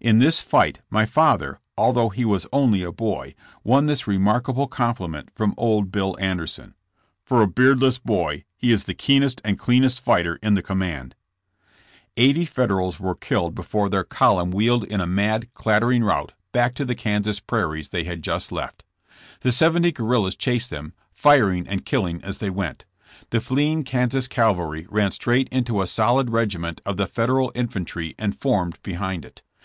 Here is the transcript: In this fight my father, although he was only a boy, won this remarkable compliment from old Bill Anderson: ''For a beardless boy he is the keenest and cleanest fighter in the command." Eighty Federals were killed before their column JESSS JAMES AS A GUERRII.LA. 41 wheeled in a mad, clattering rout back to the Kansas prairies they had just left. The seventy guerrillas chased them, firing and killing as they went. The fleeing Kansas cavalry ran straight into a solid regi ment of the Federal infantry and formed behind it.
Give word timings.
In 0.00 0.20
this 0.20 0.40
fight 0.40 0.80
my 0.90 1.04
father, 1.06 1.58
although 1.76 2.08
he 2.08 2.24
was 2.24 2.46
only 2.52 2.84
a 2.84 2.92
boy, 2.92 3.34
won 3.64 3.86
this 3.86 4.06
remarkable 4.06 4.68
compliment 4.68 5.30
from 5.34 5.54
old 5.56 5.90
Bill 5.90 6.16
Anderson: 6.20 6.74
''For 7.28 7.42
a 7.42 7.48
beardless 7.48 7.98
boy 7.98 8.44
he 8.56 8.70
is 8.70 8.84
the 8.84 8.94
keenest 8.94 9.40
and 9.44 9.58
cleanest 9.58 9.98
fighter 10.00 10.38
in 10.40 10.54
the 10.54 10.62
command." 10.62 11.16
Eighty 12.16 12.44
Federals 12.44 13.00
were 13.00 13.16
killed 13.16 13.56
before 13.56 13.88
their 13.88 14.04
column 14.04 14.50
JESSS 14.50 14.54
JAMES 14.54 14.54
AS 14.54 14.54
A 14.54 14.54
GUERRII.LA. 14.54 14.76
41 14.76 14.88
wheeled 14.88 14.92
in 14.92 15.00
a 15.00 15.12
mad, 15.12 15.54
clattering 15.54 16.04
rout 16.04 16.32
back 16.52 16.76
to 16.76 16.84
the 16.84 16.94
Kansas 16.94 17.40
prairies 17.40 17.88
they 17.88 18.04
had 18.04 18.22
just 18.22 18.52
left. 18.52 18.84
The 19.40 19.50
seventy 19.50 19.90
guerrillas 19.90 20.36
chased 20.36 20.70
them, 20.70 20.92
firing 21.10 21.66
and 21.66 21.84
killing 21.84 22.22
as 22.24 22.38
they 22.38 22.50
went. 22.50 22.84
The 23.30 23.40
fleeing 23.40 23.82
Kansas 23.82 24.28
cavalry 24.28 24.86
ran 24.88 25.10
straight 25.10 25.48
into 25.48 25.82
a 25.82 25.88
solid 25.88 26.30
regi 26.30 26.58
ment 26.58 26.80
of 26.86 26.96
the 26.98 27.08
Federal 27.08 27.50
infantry 27.56 28.14
and 28.16 28.40
formed 28.40 28.80
behind 28.84 29.24
it. 29.24 29.42